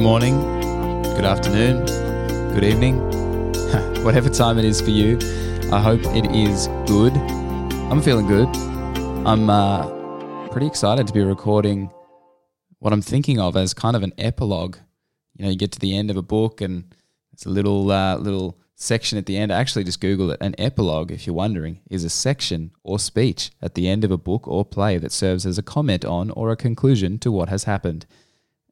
[0.00, 0.40] morning,
[1.02, 1.84] good afternoon,
[2.54, 2.98] good evening,
[4.02, 5.18] whatever time it is for you.
[5.70, 7.14] I hope it is good.
[7.90, 8.48] I'm feeling good.
[9.26, 11.90] I'm uh, pretty excited to be recording
[12.78, 14.78] what I'm thinking of as kind of an epilogue.
[15.36, 16.94] You know, you get to the end of a book and
[17.34, 19.52] it's a little uh, little section at the end.
[19.52, 20.38] Actually, just Google it.
[20.40, 24.16] An epilogue, if you're wondering, is a section or speech at the end of a
[24.16, 27.64] book or play that serves as a comment on or a conclusion to what has
[27.64, 28.06] happened.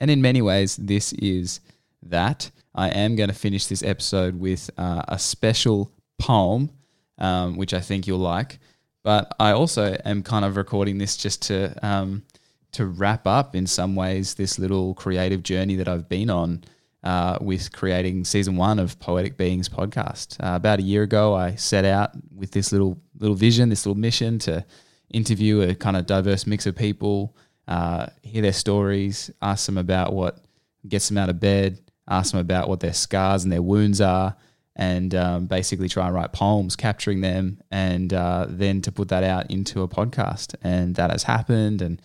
[0.00, 1.60] And in many ways, this is
[2.02, 2.50] that.
[2.74, 6.70] I am going to finish this episode with uh, a special poem,
[7.18, 8.58] um, which I think you'll like.
[9.04, 12.24] But I also am kind of recording this just to um,
[12.72, 16.64] to wrap up in some ways this little creative journey that I've been on
[17.04, 20.42] uh, with creating season one of Poetic Beings podcast.
[20.42, 24.00] Uh, about a year ago, I set out with this little little vision, this little
[24.00, 24.64] mission to
[25.12, 27.36] interview a kind of diverse mix of people
[27.68, 30.44] uh, hear their stories, ask them about what
[30.86, 34.36] gets them out of bed, ask them about what their scars and their wounds are,
[34.76, 39.24] and um, basically try and write poems capturing them, and uh, then to put that
[39.24, 40.54] out into a podcast.
[40.62, 41.80] And that has happened.
[41.80, 42.02] And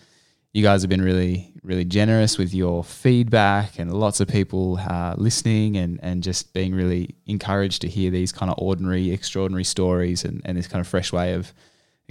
[0.52, 5.14] you guys have been really, really generous with your feedback, and lots of people uh,
[5.16, 10.24] listening and, and just being really encouraged to hear these kind of ordinary, extraordinary stories
[10.24, 11.52] and, and this kind of fresh way of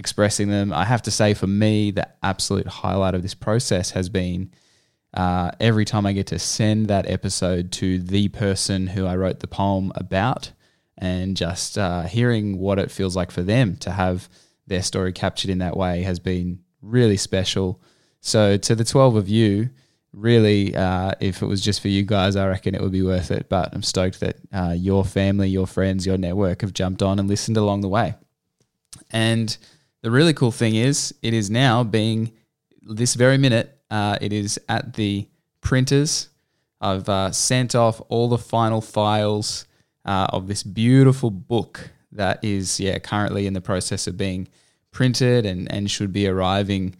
[0.00, 0.72] expressing them.
[0.72, 4.50] I have to say, for me, the absolute highlight of this process has been
[5.12, 9.40] uh, every time I get to send that episode to the person who I wrote
[9.40, 10.52] the poem about
[10.96, 14.28] and just uh, hearing what it feels like for them to have
[14.66, 17.80] their story captured in that way has been really special.
[18.22, 19.68] So, to the 12 of you,
[20.14, 23.30] really, uh, if it was just for you guys, I reckon it would be worth
[23.30, 23.50] it.
[23.50, 27.28] But I'm stoked that uh, your family, your friends, your network have jumped on and
[27.28, 28.14] listened along the way.
[29.10, 29.56] And
[30.02, 32.32] the really cool thing is, it is now being
[32.82, 33.78] this very minute.
[33.90, 35.28] Uh, it is at the
[35.60, 36.28] printers.
[36.80, 39.66] I've uh, sent off all the final files
[40.04, 44.48] uh, of this beautiful book that is, yeah, currently in the process of being
[44.90, 46.96] printed and, and should be arriving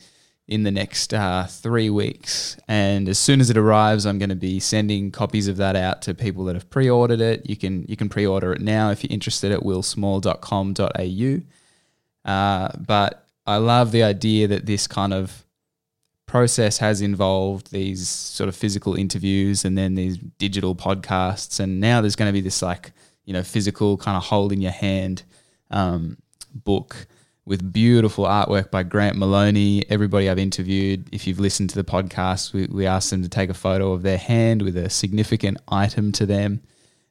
[0.47, 2.56] in the next uh, three weeks.
[2.69, 6.03] And as soon as it arrives, I'm going to be sending copies of that out
[6.03, 7.49] to people that have pre-ordered it.
[7.49, 11.59] You can you can pre-order it now if you're interested at willsmall.com.au.
[12.25, 15.44] Uh, but I love the idea that this kind of
[16.26, 21.59] process has involved these sort of physical interviews and then these digital podcasts.
[21.59, 22.92] And now there's going to be this like,
[23.25, 25.25] you know, physical kind of hold in your hand
[25.70, 26.19] um,
[26.54, 27.06] book
[27.44, 29.84] with beautiful artwork by Grant Maloney.
[29.91, 33.50] Everybody I've interviewed, if you've listened to the podcast, we, we asked them to take
[33.50, 36.62] a photo of their hand with a significant item to them.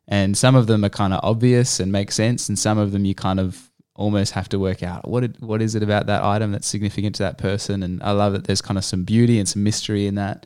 [0.07, 3.05] And some of them are kind of obvious and make sense, and some of them
[3.05, 3.69] you kind of
[3.99, 7.15] almost have to work out what it, what is it about that item that's significant
[7.15, 7.83] to that person.
[7.83, 10.45] And I love that there's kind of some beauty and some mystery in that.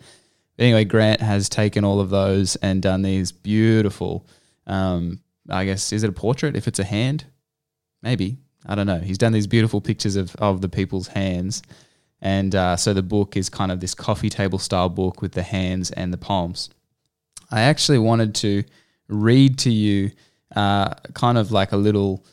[0.58, 4.28] But anyway, Grant has taken all of those and done these beautiful.
[4.66, 5.20] Um,
[5.50, 6.56] I guess is it a portrait?
[6.56, 7.26] If it's a hand,
[8.02, 9.00] maybe I don't know.
[9.00, 11.62] He's done these beautiful pictures of of the people's hands,
[12.22, 15.44] and uh, so the book is kind of this coffee table style book with the
[15.44, 16.70] hands and the palms.
[17.52, 18.64] I actually wanted to
[19.10, 20.12] read to you
[20.56, 22.26] uh, kind of like a little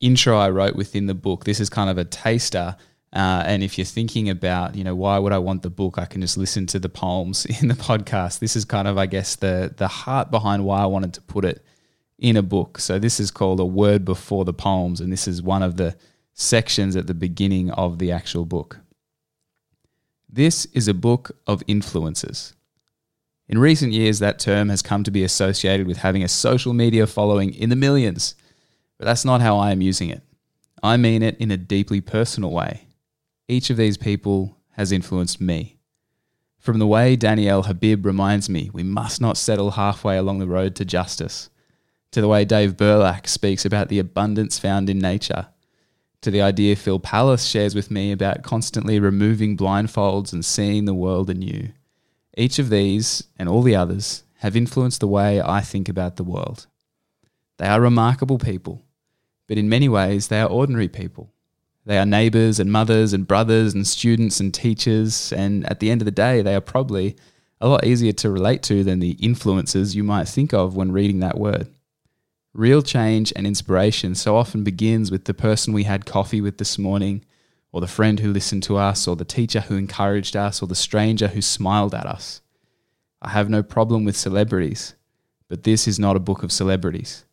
[0.00, 1.44] intro I wrote within the book.
[1.44, 2.76] This is kind of a taster.
[3.12, 5.98] Uh, and if you're thinking about, you know, why would I want the book?
[5.98, 8.40] I can just listen to the poems in the podcast.
[8.40, 11.44] This is kind of, I guess, the the heart behind why I wanted to put
[11.44, 11.64] it
[12.18, 12.78] in a book.
[12.78, 15.96] So this is called a word before the poems, and this is one of the
[16.34, 18.80] sections at the beginning of the actual book.
[20.28, 22.54] This is a book of influences.
[23.48, 27.06] In recent years, that term has come to be associated with having a social media
[27.06, 28.34] following in the millions.
[28.98, 30.22] But that's not how I am using it.
[30.82, 32.86] I mean it in a deeply personal way.
[33.48, 35.78] Each of these people has influenced me.
[36.58, 40.74] From the way Danielle Habib reminds me we must not settle halfway along the road
[40.76, 41.48] to justice,
[42.10, 45.48] to the way Dave Burlack speaks about the abundance found in nature,
[46.22, 50.94] to the idea Phil Pallis shares with me about constantly removing blindfolds and seeing the
[50.94, 51.68] world anew.
[52.36, 56.24] Each of these, and all the others, have influenced the way I think about the
[56.24, 56.66] world.
[57.58, 58.82] They are remarkable people,
[59.46, 61.30] but in many ways, they are ordinary people.
[61.84, 66.00] They are neighbors and mothers and brothers and students and teachers, and at the end
[66.00, 67.16] of the day, they are probably
[67.60, 71.20] a lot easier to relate to than the influences you might think of when reading
[71.20, 71.68] that word.
[72.52, 76.78] Real change and inspiration so often begins with the person we had coffee with this
[76.78, 77.24] morning,
[77.70, 80.74] or the friend who listened to us, or the teacher who encouraged us, or the
[80.74, 82.40] stranger who smiled at us.
[83.22, 84.94] I have no problem with celebrities,
[85.48, 87.24] but this is not a book of celebrities.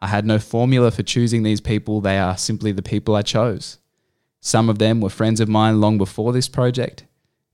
[0.00, 3.78] I had no formula for choosing these people, they are simply the people I chose.
[4.40, 7.04] Some of them were friends of mine long before this project,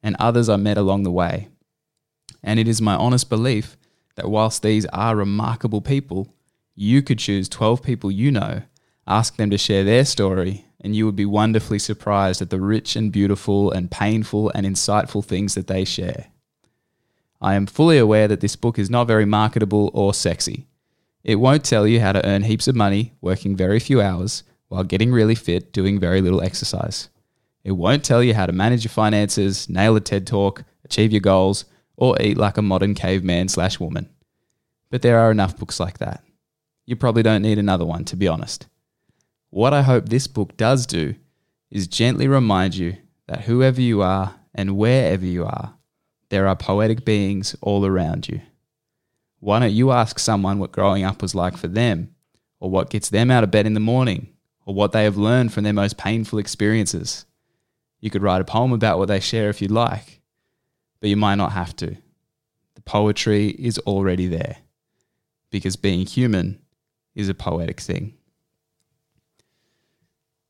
[0.03, 1.49] and others I met along the way.
[2.43, 3.77] And it is my honest belief
[4.17, 6.35] that whilst these are remarkable people,
[6.75, 8.63] you could choose 12 people you know,
[9.07, 12.95] ask them to share their story, and you would be wonderfully surprised at the rich
[12.97, 16.27] and beautiful and painful and insightful things that they share.
[17.41, 20.67] I am fully aware that this book is not very marketable or sexy.
[21.25, 24.85] It won't tell you how to earn heaps of money working very few hours while
[24.85, 27.09] getting really fit doing very little exercise.
[27.65, 31.23] It won't tell you how to manage your finances, nail a TED talk, achieve your
[31.23, 31.65] goals,
[31.97, 34.11] or eat like a modern caveman slash woman.
[34.91, 36.23] But there are enough books like that.
[36.85, 38.67] You probably don't need another one, to be honest.
[39.49, 41.15] What I hope this book does do
[41.71, 42.99] is gently remind you
[43.29, 45.75] that whoever you are and wherever you are,
[46.29, 48.43] there are poetic beings all around you.
[49.45, 52.15] Why don't you ask someone what growing up was like for them,
[52.61, 54.29] or what gets them out of bed in the morning,
[54.65, 57.27] or what they have learned from their most painful experiences?
[58.01, 60.23] You could write a poem about what they share if you'd like,
[60.99, 61.95] but you might not have to.
[62.75, 64.57] The poetry is already there
[65.51, 66.63] because being human
[67.15, 68.15] is a poetic thing.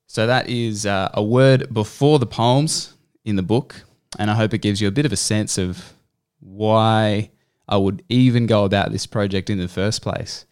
[0.07, 2.93] So that is uh, a word before the poems
[3.25, 3.83] in the book,
[4.17, 5.91] and I hope it gives you a bit of a sense of
[6.39, 7.31] why
[7.67, 10.45] I would even go about this project in the first place,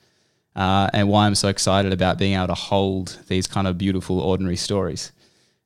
[0.55, 4.19] uh, and why I'm so excited about being able to hold these kind of beautiful,
[4.19, 5.11] ordinary stories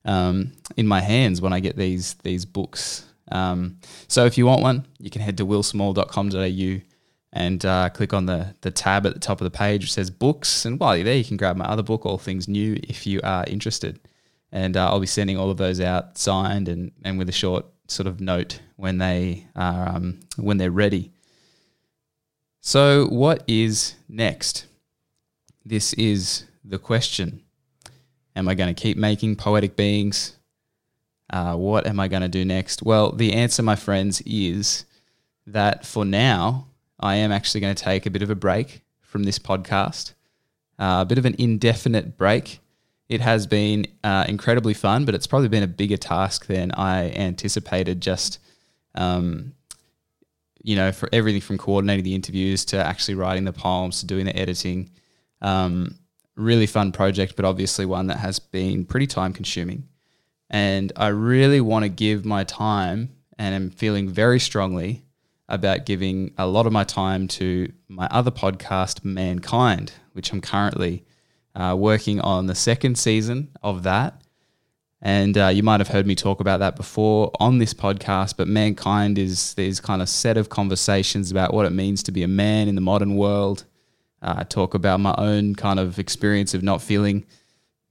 [0.06, 4.62] um, in my hands when I get these these books um, so if you want
[4.62, 6.82] one, you can head to willsmall.com.au
[7.34, 10.10] and uh, click on the, the tab at the top of the page which says
[10.10, 10.66] books.
[10.66, 13.20] And while you're there, you can grab my other book, All Things New, if you
[13.24, 14.00] are interested.
[14.52, 17.66] And uh, I'll be sending all of those out signed and, and with a short
[17.88, 21.12] sort of note when they are um, when they're ready.
[22.68, 24.66] So what is next?
[25.64, 27.44] This is the question.
[28.36, 30.36] Am I going to keep making poetic beings?
[31.30, 32.84] Uh, what am I going to do next?
[32.84, 34.84] Well, the answer, my friends, is
[35.46, 36.68] that for now,
[37.00, 40.12] I am actually going to take a bit of a break from this podcast,
[40.78, 42.60] uh, a bit of an indefinite break.
[43.08, 47.12] It has been uh, incredibly fun, but it's probably been a bigger task than I
[47.12, 48.02] anticipated.
[48.02, 48.40] Just,
[48.94, 49.54] um,
[50.68, 54.26] you know, for everything from coordinating the interviews to actually writing the poems to doing
[54.26, 54.90] the editing.
[55.42, 55.98] Um,
[56.36, 59.88] really fun project, but obviously one that has been pretty time consuming.
[60.50, 65.06] And I really want to give my time, and I'm feeling very strongly
[65.48, 71.06] about giving a lot of my time to my other podcast, Mankind, which I'm currently
[71.56, 74.22] uh, working on the second season of that.
[75.02, 78.48] And uh, you might have heard me talk about that before on this podcast, but
[78.48, 82.28] Mankind is these kind of set of conversations about what it means to be a
[82.28, 83.66] man in the modern world.
[84.22, 87.26] Uh, talk about my own kind of experience of not feeling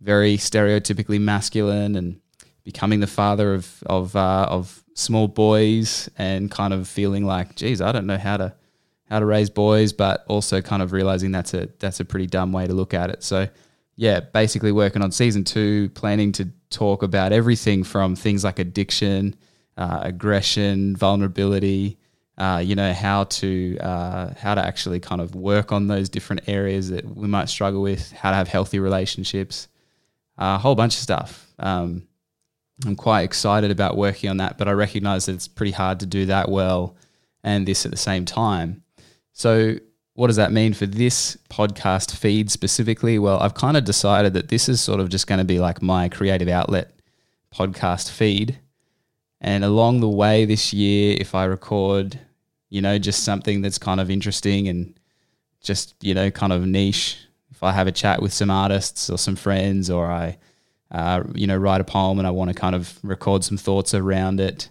[0.01, 2.21] very stereotypically masculine and
[2.65, 7.81] becoming the father of of uh, of small boys and kind of feeling like, geez,
[7.81, 8.55] I don't know how to
[9.09, 12.53] how to raise boys, but also kind of realizing that's a that's a pretty dumb
[12.53, 13.23] way to look at it.
[13.23, 13.49] So
[13.97, 19.35] yeah, basically working on season two, planning to talk about everything from things like addiction,
[19.77, 21.99] uh, aggression, vulnerability.
[22.39, 26.47] Uh, you know how to uh, how to actually kind of work on those different
[26.47, 29.69] areas that we might struggle with, how to have healthy relationships,
[30.37, 31.51] a whole bunch of stuff.
[31.59, 32.07] Um,
[32.85, 36.07] I'm quite excited about working on that, but I recognize that it's pretty hard to
[36.07, 36.97] do that well
[37.43, 38.83] and this at the same time.
[39.33, 39.77] So,
[40.17, 43.19] what does that mean for this podcast feed specifically?
[43.19, 45.83] Well, I've kind of decided that this is sort of just going to be like
[45.83, 46.91] my creative outlet
[47.55, 48.59] podcast feed.
[49.43, 52.19] And along the way this year, if I record,
[52.71, 54.99] you know, just something that's kind of interesting and
[55.61, 57.19] just, you know, kind of niche,
[57.51, 60.39] if I have a chat with some artists or some friends or I,
[60.91, 63.93] uh, you know, write a poem and I want to kind of record some thoughts
[63.93, 64.71] around it.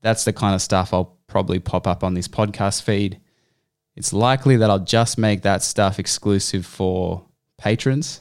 [0.00, 3.20] That's the kind of stuff I'll probably pop up on this podcast feed.
[3.96, 7.24] It's likely that I'll just make that stuff exclusive for
[7.58, 8.20] patrons.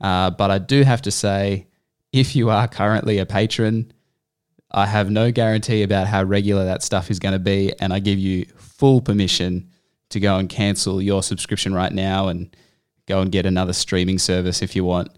[0.00, 1.66] Uh, but I do have to say,
[2.12, 3.92] if you are currently a patron,
[4.70, 7.72] I have no guarantee about how regular that stuff is going to be.
[7.80, 9.70] And I give you full permission
[10.10, 12.54] to go and cancel your subscription right now and
[13.06, 15.10] go and get another streaming service if you want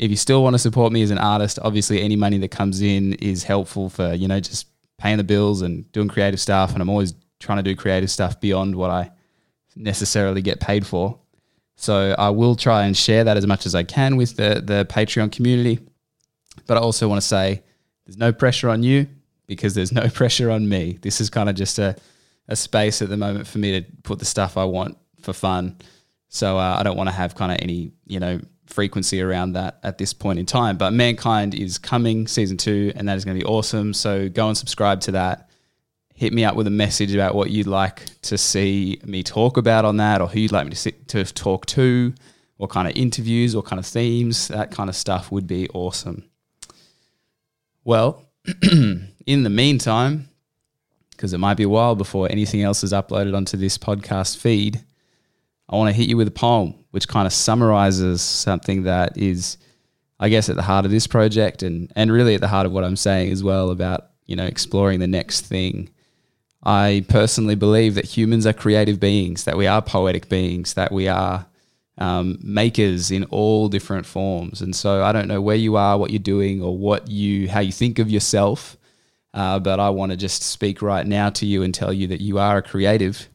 [0.00, 2.80] if you still want to support me as an artist, obviously any money that comes
[2.80, 4.66] in is helpful for, you know, just
[4.96, 6.72] paying the bills and doing creative stuff.
[6.72, 9.10] And I'm always trying to do creative stuff beyond what I
[9.80, 11.18] necessarily get paid for.
[11.76, 14.86] So I will try and share that as much as I can with the, the
[14.90, 15.80] Patreon community.
[16.66, 17.62] But I also want to say
[18.04, 19.06] there's no pressure on you
[19.46, 20.98] because there's no pressure on me.
[21.00, 21.96] This is kind of just a,
[22.48, 25.78] a space at the moment for me to put the stuff I want for fun.
[26.28, 29.80] So uh, I don't want to have kind of any, you know, frequency around that
[29.82, 30.76] at this point in time.
[30.76, 33.92] But Mankind is coming season two, and that is going to be awesome.
[33.92, 35.49] So go and subscribe to that.
[36.20, 39.86] Hit me up with a message about what you'd like to see me talk about
[39.86, 42.12] on that, or who you'd like me to sit, to talk to,
[42.58, 46.22] what kind of interviews, what kind of themes, that kind of stuff would be awesome.
[47.84, 48.28] Well,
[48.62, 50.28] in the meantime,
[51.12, 54.84] because it might be a while before anything else is uploaded onto this podcast feed,
[55.70, 59.56] I want to hit you with a poem which kind of summarizes something that is,
[60.18, 62.72] I guess, at the heart of this project and, and really at the heart of
[62.72, 65.88] what I'm saying as well about, you know, exploring the next thing.
[66.62, 71.08] I personally believe that humans are creative beings, that we are poetic beings, that we
[71.08, 71.46] are
[71.96, 74.60] um, makers in all different forms.
[74.60, 77.60] And so I don't know where you are, what you're doing, or what you how
[77.60, 78.76] you think of yourself.
[79.32, 82.20] Uh, but I want to just speak right now to you and tell you that
[82.20, 83.28] you are a creative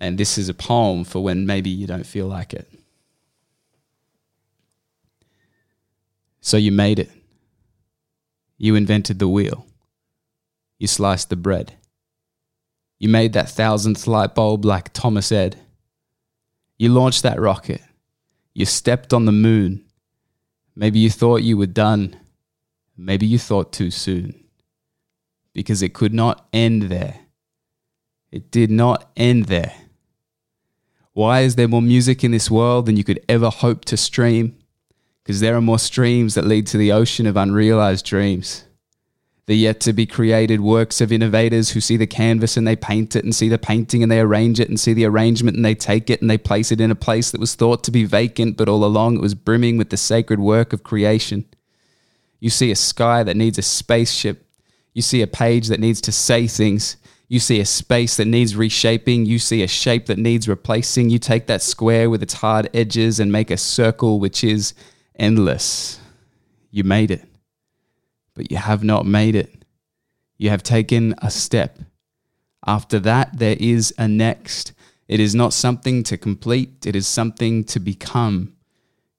[0.00, 2.66] and this is a poem for when maybe you don't feel like it.
[6.40, 7.10] So you made it.
[8.56, 9.66] You invented the wheel.
[10.78, 11.74] You sliced the bread.
[13.00, 15.58] You made that thousandth light bulb like Thomas Ed.
[16.78, 17.80] You launched that rocket.
[18.54, 19.84] You stepped on the moon.
[20.76, 22.14] Maybe you thought you were done.
[22.98, 24.44] Maybe you thought too soon.
[25.54, 27.20] Because it could not end there.
[28.30, 29.72] It did not end there.
[31.12, 34.56] Why is there more music in this world than you could ever hope to stream?
[35.22, 38.64] Because there are more streams that lead to the ocean of unrealized dreams.
[39.46, 43.16] The yet to be created works of innovators who see the canvas and they paint
[43.16, 45.74] it and see the painting and they arrange it and see the arrangement and they
[45.74, 48.56] take it and they place it in a place that was thought to be vacant,
[48.56, 51.44] but all along it was brimming with the sacred work of creation.
[52.38, 54.46] You see a sky that needs a spaceship.
[54.94, 56.96] You see a page that needs to say things.
[57.28, 59.24] You see a space that needs reshaping.
[59.24, 61.10] You see a shape that needs replacing.
[61.10, 64.74] You take that square with its hard edges and make a circle which is
[65.16, 66.00] endless.
[66.72, 67.28] You made it,
[68.34, 69.64] but you have not made it.
[70.38, 71.78] You have taken a step.
[72.66, 74.72] After that, there is a next.
[75.08, 78.54] It is not something to complete, it is something to become.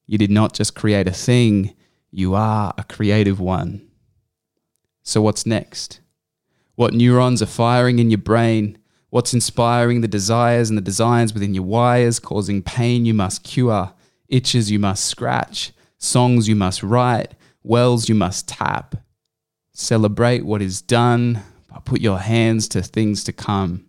[0.07, 1.75] You did not just create a thing,
[2.11, 3.87] you are a creative one.
[5.03, 6.01] So, what's next?
[6.81, 8.75] what neurons are firing in your brain,
[9.11, 13.93] what's inspiring the desires and the designs within your wires, causing pain you must cure,
[14.29, 18.95] itches you must scratch, songs you must write, wells you must tap.
[19.73, 23.85] Celebrate what is done, but put your hands to things to come.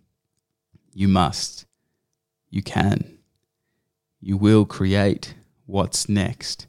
[0.93, 1.65] You must.
[2.49, 3.17] You can.
[4.21, 6.67] You will create what's next.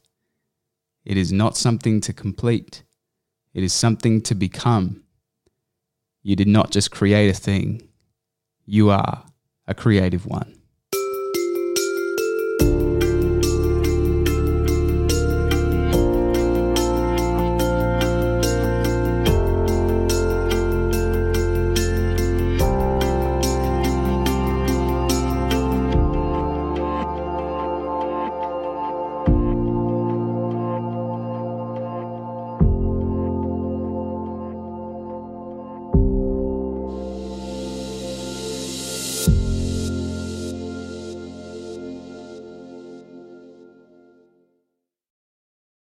[1.04, 2.82] It is not something to complete,
[3.52, 5.02] it is something to become.
[6.22, 7.88] You did not just create a thing,
[8.64, 9.26] you are
[9.66, 10.63] a creative one.